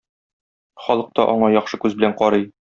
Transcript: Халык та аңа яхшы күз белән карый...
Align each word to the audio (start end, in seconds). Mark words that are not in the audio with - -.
Халык 0.85 1.11
та 1.19 1.27
аңа 1.35 1.51
яхшы 1.57 1.81
күз 1.85 1.99
белән 2.01 2.17
карый... 2.25 2.51